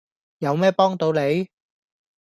[0.39, 1.47] 有咩幫到你?